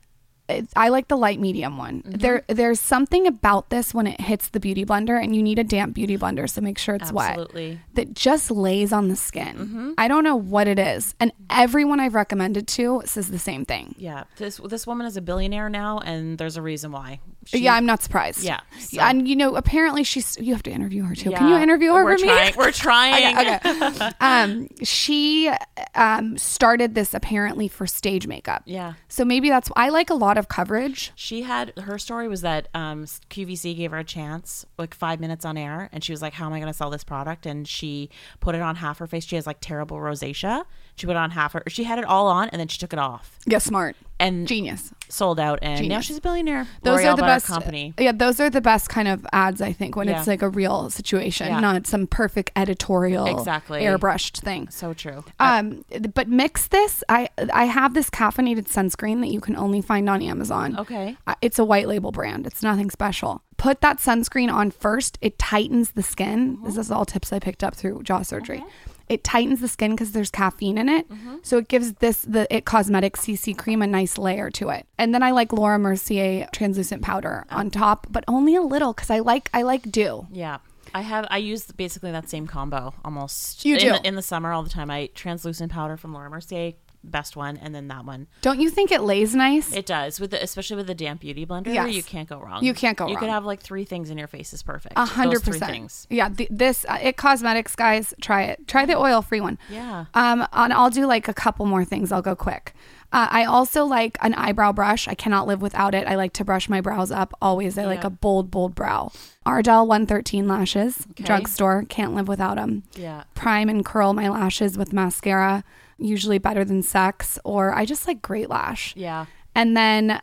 [0.76, 2.02] I like the light medium one.
[2.02, 2.18] Mm-hmm.
[2.18, 5.64] There, there's something about this when it hits the beauty blender, and you need a
[5.64, 7.32] damp beauty blender, so make sure it's wet.
[7.32, 7.70] Absolutely.
[7.70, 7.78] wet.
[7.96, 9.96] That just lays on the skin.
[9.98, 13.96] I don't know what it is, and everyone I've recommended to says the same thing.
[13.98, 14.24] Yeah.
[14.38, 17.20] This this woman is a billionaire now, and there's a reason why.
[17.46, 18.44] She- yeah, I'm not surprised.
[18.44, 20.38] Yeah, so- and you know, apparently she's.
[20.40, 21.32] You have to interview her too.
[21.32, 22.58] Can you interview her we're for trying, me?
[22.58, 23.38] We're trying.
[23.38, 23.60] okay.
[23.88, 24.12] okay.
[24.22, 25.52] um, she
[25.96, 28.64] um started this apparently for stage makeup.
[28.66, 28.94] Yeah.
[29.08, 29.70] So maybe that's.
[29.76, 31.12] I like a lot of coverage.
[31.16, 35.46] She had her story was that um, QVC gave her a chance, like five minutes
[35.46, 37.68] on air, and she was like, "How am I going to sell this product?" And
[37.68, 39.26] she put it on half her face.
[39.26, 40.66] She has like terrible rosacea.
[40.96, 41.64] She put on half her.
[41.68, 43.96] She had it all on, and then she took it off Yeah, smart.
[44.20, 44.94] and Genius.
[45.10, 45.60] sold out.
[45.64, 46.68] And now she's a billionaire.
[46.84, 47.94] Those L'Oreal are the bought her best company.
[47.98, 50.20] Yeah, those are the best kind of ads I think when Yeah.
[50.20, 51.60] it's like a real situation, Yeah.
[51.60, 53.82] not some perfect editorial, Exactly.
[53.82, 54.70] airbrushed thing.
[54.70, 55.24] So true.
[55.40, 57.04] Um, but mix this.
[57.10, 60.78] I I have this caffeinated sunscreen that you can only find on Amazon.
[60.78, 61.18] Okay.
[61.28, 62.46] Uh, It's a white label brand.
[62.46, 63.42] It's nothing special.
[63.58, 65.18] Put that sunscreen on first.
[65.22, 66.60] It tightens the skin.
[66.64, 68.64] This is all tips I picked up through jaw surgery.
[69.12, 71.10] It tightens the skin because there's caffeine in it.
[71.10, 71.36] Mm-hmm.
[71.44, 74.88] So it gives this the It Cosmetics CC cream a nice layer to it.
[74.98, 79.10] And then I like Laura Mercier translucent powder on top, but only a little because
[79.10, 80.28] I like I like dew.
[80.32, 80.60] Yeah.
[80.96, 83.66] I have I use basically that same combo almost.
[83.66, 83.90] You in do?
[83.92, 84.90] the, in the summer all the time.
[84.90, 88.28] I translucent powder from Laura Mercier, best one, and then that one.
[88.42, 89.74] Don't you think it lays nice?
[89.76, 91.74] It does with the, especially with the damp beauty blender.
[91.74, 91.94] Yes.
[91.94, 92.64] You can't go wrong.
[92.64, 93.12] You can't go wrong.
[93.12, 94.94] You could have like three things in your face is perfect.
[94.98, 96.08] A hundred percent.
[96.10, 98.68] Yeah, th- this uh, it cosmetics guys, try it.
[98.68, 99.58] Try the oil free one.
[99.70, 100.06] Yeah.
[100.14, 102.12] Um, and I'll do like a couple more things.
[102.12, 102.74] I'll go quick.
[103.14, 105.06] Uh, I also like an eyebrow brush.
[105.08, 106.08] I cannot live without it.
[106.08, 107.78] I like to brush my brows up always.
[107.78, 109.12] I like a bold, bold brow.
[109.46, 111.26] Ardell 113 lashes, Okay.
[111.26, 111.84] drugstore.
[111.90, 112.84] Can't live without them.
[112.96, 113.24] Yeah.
[113.36, 115.66] Prime and curl my lashes with mascara.
[116.02, 118.96] Usually better than sex, or I just like great lash.
[118.96, 119.28] Yeah.
[119.54, 120.22] And then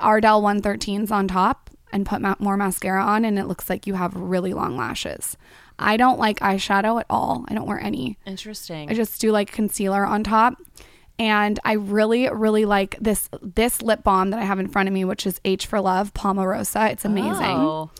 [0.00, 3.94] Ardell 113s on top and put ma- more mascara on, and it looks like you
[3.94, 5.36] have really long lashes.
[5.78, 7.44] I don't like eyeshadow at all.
[7.48, 8.18] I don't wear any.
[8.24, 8.90] Interesting.
[8.90, 10.54] I just do like concealer on top.
[11.18, 14.92] And I really, really like this this lip balm that I have in front of
[14.92, 16.92] me, which is H for Love Palmarosa.
[16.92, 17.56] It's amazing.
[17.56, 17.90] Oh.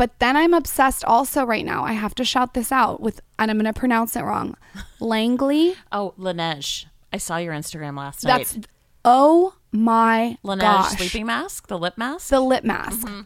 [0.00, 1.84] But then I'm obsessed also right now.
[1.84, 4.56] I have to shout this out with, and I'm going to pronounce it wrong.
[4.98, 5.74] Langley.
[5.92, 6.86] Oh, Laneige.
[7.12, 8.38] I saw your Instagram last night.
[8.38, 8.66] That's
[9.04, 10.96] oh my Laneige gosh.
[10.96, 12.30] sleeping mask, the lip mask.
[12.30, 13.06] The lip mask.
[13.06, 13.20] Mm-hmm.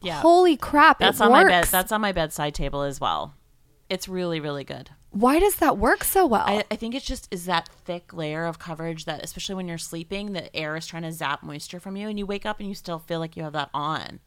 [0.00, 0.22] yeah.
[0.22, 0.98] Holy crap!
[0.98, 1.44] that's on works.
[1.44, 1.64] my bed.
[1.64, 3.34] That's on my bedside table as well.
[3.90, 4.88] It's really, really good.
[5.10, 6.44] Why does that work so well?
[6.46, 9.76] I, I think it's just is that thick layer of coverage that especially when you're
[9.76, 12.68] sleeping, the air is trying to zap moisture from you and you wake up and
[12.70, 14.20] you still feel like you have that on.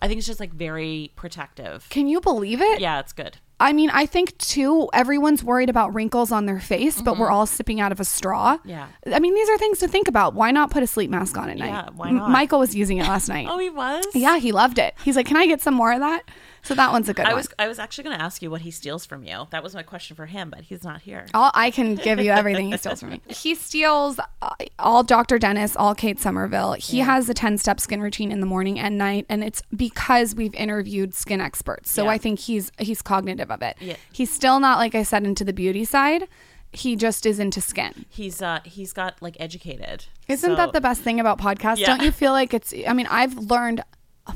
[0.00, 1.86] I think it's just like very protective.
[1.90, 2.80] Can you believe it?
[2.80, 3.38] Yeah, it's good.
[3.60, 7.44] I mean, I think too, everyone's worried about wrinkles on their face, but we're all
[7.44, 8.56] sipping out of a straw.
[8.58, 8.68] Mm-hmm.
[8.68, 8.86] Yeah.
[9.12, 10.34] I mean, these are things to think about.
[10.34, 11.70] Why not put a sleep mask on at night?
[11.70, 12.30] Yeah, why M- not?
[12.30, 13.48] Michael was using it last night.
[13.50, 14.06] Oh, he was?
[14.14, 14.94] Yeah, he loved it.
[15.04, 16.22] He's like, "Can I get some more of that?"
[16.68, 17.36] So that one's a good I one.
[17.36, 19.46] was I was actually going to ask you what he steals from you.
[19.50, 21.26] That was my question for him, but he's not here.
[21.32, 23.20] all, I can give you everything he steals from me.
[23.28, 25.38] He steals uh, all Dr.
[25.38, 26.72] Dennis, all Kate Somerville.
[26.74, 30.34] He has a 10 step skin routine in the morning and night, and it's because
[30.34, 31.90] we've interviewed skin experts.
[31.90, 32.10] So Yeah.
[32.10, 33.76] I think he's he's cognitive of it.
[33.80, 33.96] Yeah.
[34.12, 36.28] He's still not, like I said, into the beauty side.
[36.70, 38.04] He just is into skin.
[38.10, 40.04] He's uh he's got like educated.
[40.28, 41.78] Isn't So- that the best thing about podcasts?
[41.78, 41.86] Yeah.
[41.86, 43.80] Don't you feel like it's, I mean, I've learned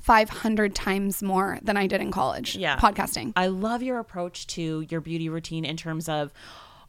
[0.01, 2.57] 500 times more than I did in college.
[2.57, 2.77] Yeah.
[2.77, 3.33] Podcasting.
[3.37, 6.33] I love your approach to your beauty routine in terms of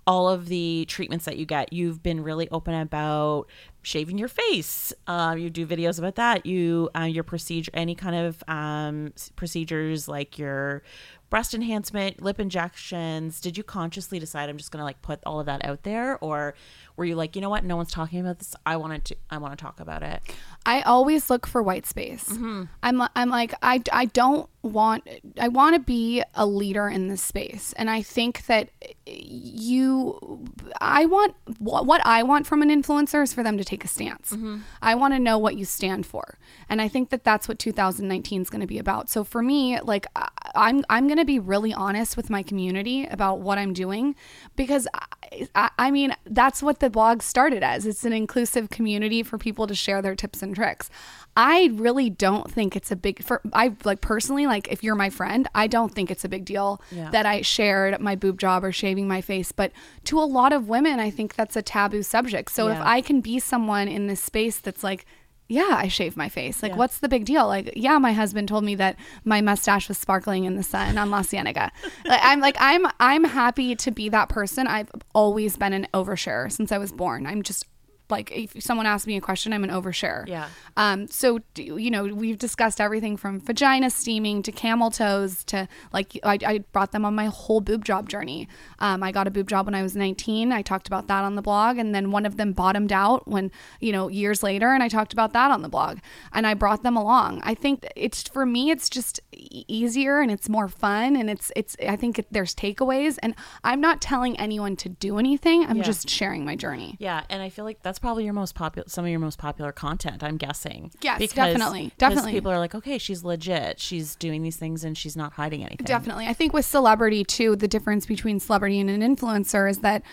[0.06, 1.72] all of the treatments that you get.
[1.72, 3.48] You've been really open about
[3.84, 4.92] shaving your face.
[5.06, 6.46] Um, you do videos about that.
[6.46, 10.82] You uh, your procedure, any kind of um, procedures like your
[11.30, 13.42] breast enhancement, lip injections.
[13.42, 16.56] Did you consciously decide I'm just gonna like put all of that out there, or
[16.96, 18.56] were you like, you know what, no one's talking about this.
[18.66, 19.16] I wanted to.
[19.30, 20.22] I want to talk about it.
[20.66, 22.30] I always look for white space.
[22.30, 22.64] Mm-hmm.
[22.82, 27.22] I'm I'm like I I don't want I want to be a leader in this
[27.22, 28.70] space, and I think that
[29.06, 30.48] you
[30.80, 33.88] I want what what I want from an influencer is for them to take a
[33.88, 34.32] stance.
[34.32, 34.60] Mm-hmm.
[34.82, 36.38] I want to know what you stand for,
[36.70, 39.10] and I think that that's what 2019 is going to be about.
[39.10, 40.08] So for me, like
[40.56, 44.16] I'm I'm going to be really honest with my community about what I'm doing
[44.56, 47.86] because I, I, I mean that's what the blog started as.
[47.86, 50.90] It's an inclusive community for people to share their tips and tricks.
[51.36, 55.10] I really don't think it's a big for I like personally like if you're my
[55.10, 57.10] friend, I don't think it's a big deal Yeah.
[57.12, 59.72] that I shared my boob job or shaving my face, but
[60.06, 62.52] to a lot of women I think that's a taboo subject.
[62.52, 65.06] So if I can be someone in this space that's like
[65.50, 66.64] yeah, I shave my face.
[66.64, 67.46] Like, what's the big deal?
[67.48, 71.12] Like, yeah, my husband told me that my mustache was sparkling in the sun on
[71.12, 71.70] La Cienega.
[72.06, 74.68] like, I'm like, I'm, I'm happy to be that person.
[74.68, 77.28] I've always been an oversharer since I was born.
[77.28, 77.66] I'm just
[78.14, 80.28] like, if someone asks me a question, I'm an oversharer.
[80.28, 80.48] Yeah.
[80.78, 81.08] Um.
[81.08, 86.38] So, you know, we've discussed everything from vagina steaming to camel toes to like, I,
[86.46, 88.48] I brought them on my whole boob job journey.
[88.80, 89.04] Um.
[89.04, 90.52] I got a boob job when I was 19.
[90.52, 93.52] I talked about that on the blog, and then one of them bottomed out when
[93.82, 95.98] you know years later, and I talked about that on the blog,
[96.32, 97.42] and I brought them along.
[97.44, 99.20] I think it's for me, it's just
[99.68, 101.76] easier and it's more fun, and it's it's.
[101.88, 105.66] I think it, there's takeaways, and I'm not telling anyone to do anything.
[105.66, 105.84] I'm Yeah.
[105.84, 106.96] just sharing my journey.
[107.00, 109.72] Yeah, and I feel like that's probably your most popular, some of your most popular
[109.72, 110.26] content.
[110.26, 110.92] I'm guessing.
[111.02, 112.34] Yes, definitely, definitely.
[112.34, 113.80] People are like, okay, she's legit.
[113.80, 115.86] She's doing these things and she's not hiding anything.
[115.86, 116.28] Definitely.
[116.28, 120.04] I think with celebrity too, the difference between celebrity and an influencer is that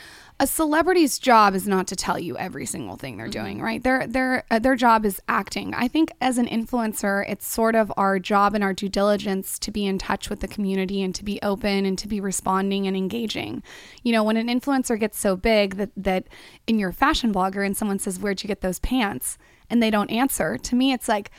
[0.40, 3.83] a celebrity's job is not to tell you every single thing they're doing, right?
[3.83, 5.74] Their their uh, their job is acting.
[5.74, 9.70] I think as an influencer, it's sort of our job and our due diligence to
[9.70, 12.96] be in touch with the community and to be open and to be responding and
[12.96, 13.62] engaging.
[14.03, 16.24] You know, when an influencer gets so big that that
[16.66, 19.37] in your fashion blogger and someone says, "Where'd you get those pants?"
[19.68, 21.31] and they don't answer, to me it's like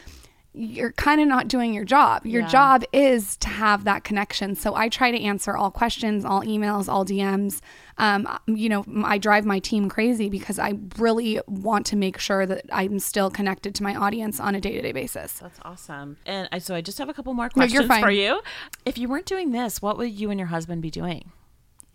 [0.53, 2.25] you're kind of not doing your job.
[2.25, 2.47] Your Yeah.
[2.49, 4.53] job is to have that connection.
[4.55, 7.61] So I try to answer all questions, all emails, all DMs.
[7.97, 12.45] Um, you know, I drive my team crazy because I really want to make sure
[12.45, 15.39] that I'm still connected to my audience on a day to day basis.
[15.39, 16.17] That's awesome.
[16.25, 18.03] And I, so I just have a couple more No, questions fine.
[18.03, 18.41] for you.
[18.85, 21.31] If you weren't doing this, what would you and your husband be doing?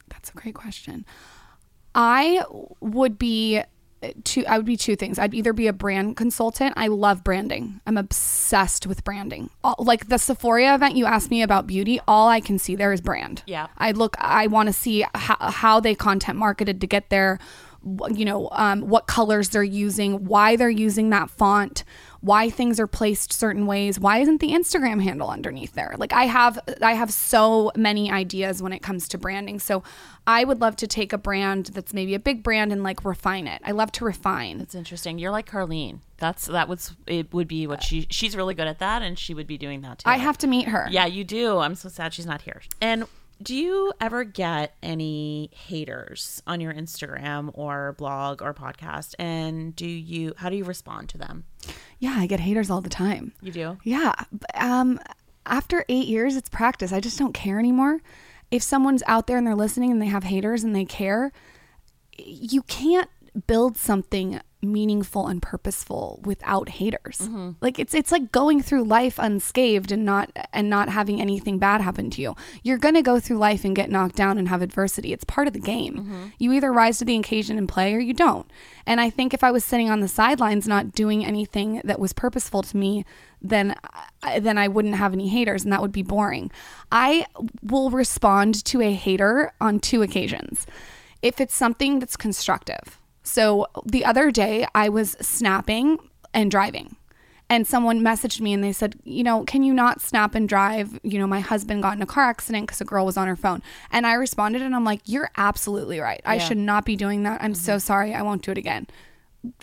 [0.08, 1.04] That's a great question.
[1.94, 2.42] I
[2.80, 3.62] would be
[4.24, 5.18] two I would be two things.
[5.18, 6.74] I'd either be a brand consultant.
[6.76, 7.80] I love branding.
[7.86, 9.50] I'm obsessed with branding.
[9.64, 12.92] All, like the Sephora event you asked me about beauty, all I can see there
[12.92, 13.42] is brand.
[13.46, 13.68] Yeah.
[13.78, 17.38] I look I want to see how, how they content marketed to get there
[18.10, 21.84] you know um, what colors they're using why they're using that font
[22.20, 26.24] why things are placed certain ways why isn't the instagram handle underneath there like i
[26.24, 29.84] have i have so many ideas when it comes to branding so
[30.26, 33.46] i would love to take a brand that's maybe a big brand and like refine
[33.46, 35.18] it i love to refine That's interesting.
[35.18, 36.00] You're like Carlene.
[36.18, 39.32] That's that was it would be what she she's really good at that and she
[39.34, 40.08] would be doing that too.
[40.10, 41.58] i have to meet her Yeah, you do.
[41.58, 42.62] I'm so sad she's not here.
[42.80, 43.04] And
[43.42, 49.14] do you ever get any haters on your Instagram or blog or podcast?
[49.18, 51.44] And do you how do you respond to them?
[51.98, 53.78] yeah i get haters all the time You do?
[53.82, 54.14] Yeah.
[54.54, 55.00] Um,
[55.46, 56.92] after eight years, it's practice.
[56.92, 58.00] I just don't care anymore.
[58.50, 61.32] If someone's out there and they're listening and they have haters and they care,
[62.18, 63.08] you can't
[63.46, 67.18] build something meaningful and purposeful without haters.
[67.22, 67.52] Mm-hmm.
[67.60, 71.80] Like it's it's like going through life unscathed and not and not having anything bad
[71.80, 72.34] happen to you.
[72.62, 75.12] You're going to go through life and get knocked down and have adversity.
[75.12, 75.94] It's part of the game.
[75.94, 76.24] Mm-hmm.
[76.38, 78.50] You either rise to the occasion and play or you don't.
[78.86, 82.12] And I think if I was sitting on the sidelines not doing anything that was
[82.12, 83.04] purposeful to me,
[83.42, 83.74] then
[84.38, 86.50] then I wouldn't have any haters and that would be boring.
[86.90, 87.26] I
[87.62, 90.66] will respond to a hater on two occasions.
[91.22, 92.98] If it's something that's constructive.
[93.26, 95.98] So the other day I was snapping
[96.32, 96.96] and driving.
[97.48, 100.98] And someone messaged me and they said, you know, can you not snap and drive?
[101.04, 103.36] You know, my husband got in a car accident because a girl was on her
[103.36, 103.62] phone.
[103.92, 106.20] And I responded and I'm like, you're absolutely right.
[106.24, 107.40] I should not be doing that.
[107.42, 108.14] I'm so sorry.
[108.14, 108.88] I won't do it again.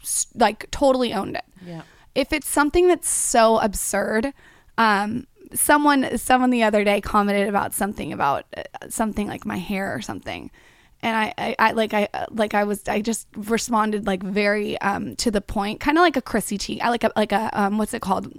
[0.01, 1.43] S- Like, totally owned it.
[1.65, 1.81] Yeah.
[2.15, 4.33] If it's something that's so absurd,
[4.77, 9.93] um, someone someone the other day commented about something about uh, something like my hair
[9.93, 10.49] or something
[11.03, 15.15] and I, I, I like I like I was I just responded like very um
[15.17, 16.81] to the point, kind of like a Chrissy T.
[16.81, 18.31] I like a like a um what's it called,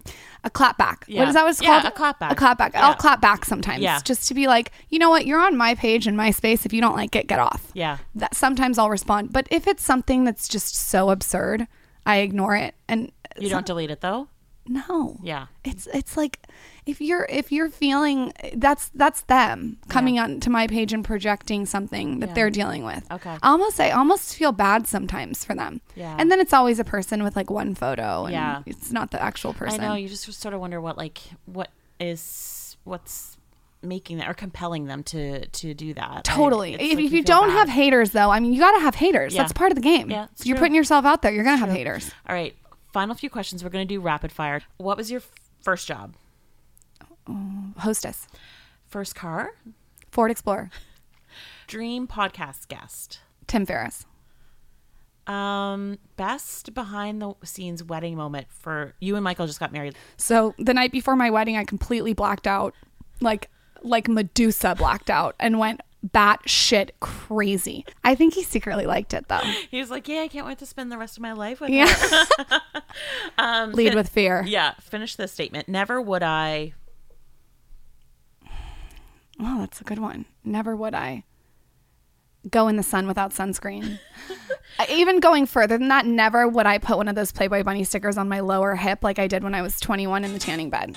[0.42, 1.04] a clap back.
[1.06, 1.20] Yeah.
[1.20, 1.44] What is that?
[1.44, 1.92] What's Yeah, called?
[1.92, 2.32] a clap back.
[2.32, 2.72] A clap back.
[2.74, 2.88] Yeah.
[2.88, 3.82] I'll clap back sometimes.
[3.82, 4.00] Yeah.
[4.04, 6.64] Just to be like, you know what, you're on my page in my space.
[6.66, 7.70] If you don't like it, get off.
[7.74, 7.98] Yeah.
[8.14, 11.66] That sometimes I'll respond, but if it's something that's just so absurd,
[12.06, 12.74] I ignore it.
[12.88, 14.28] And You don't delete it though?
[14.66, 15.18] No.
[15.22, 15.46] Yeah.
[15.64, 16.38] It's it's like
[16.86, 22.20] if you're if you're feeling that's that's them coming onto my page and projecting something
[22.20, 23.04] that they're dealing with.
[23.10, 23.36] Okay.
[23.42, 25.80] I almost I almost feel bad sometimes for them.
[25.94, 26.16] Yeah.
[26.18, 28.62] And then it's always a person with like one photo and Yeah.
[28.66, 29.80] it's not the actual person.
[29.82, 29.94] I know.
[29.94, 33.36] You just sort of wonder what like what is what's
[33.82, 36.24] making that or compelling them to to do that.
[36.24, 36.72] Totally.
[36.74, 37.54] if like if you feel don't bad.
[37.58, 39.34] have haters though, I mean you gotta have haters.
[39.34, 39.42] Yeah.
[39.42, 40.10] That's part of the game.
[40.10, 42.10] Yeah, it's you're putting yourself out there, you're gonna have haters.
[42.28, 42.54] All right.
[42.94, 43.64] Final few questions.
[43.64, 44.62] We're gonna do rapid fire.
[44.76, 45.28] What was your f-
[45.60, 46.14] first job?
[47.78, 48.28] Hostess.
[48.86, 49.50] First car?
[50.12, 50.70] Ford Explorer.
[51.66, 53.18] Dream podcast guest.
[53.48, 54.06] Tim Ferriss.
[55.26, 59.96] Um, best behind the scenes wedding moment for you and Michael just got married.
[60.16, 62.74] So the night before my wedding, I completely blacked out,
[63.20, 63.50] like
[63.82, 67.84] like Medusa blacked out, and went batshit crazy.
[68.02, 69.40] I think he secretly liked it though.
[69.70, 71.70] He was like, "Yeah, I can't wait to spend the rest of my life with
[71.70, 71.86] Yeah.
[71.88, 72.60] her."
[73.38, 74.44] Um, Lead with fear.
[74.46, 75.68] Yeah, finish this statement.
[75.68, 76.74] Never would I.
[79.40, 80.26] Oh, that's a good one.
[80.44, 81.24] Never would I
[82.50, 83.98] go in the sun without sunscreen.
[84.90, 88.16] Even going further than that, never would I put one of those Playboy bunny stickers
[88.16, 90.96] on my lower hip like I did when I was 21 in the tanning bed.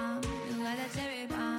[0.97, 1.50] everybody